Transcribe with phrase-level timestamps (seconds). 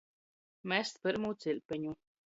[0.71, 1.95] Mest pyrmū ciļpeņu.